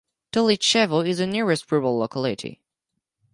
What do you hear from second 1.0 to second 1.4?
is the